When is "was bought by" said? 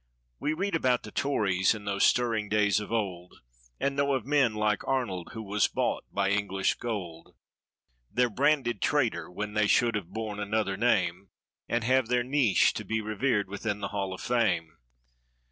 5.43-6.31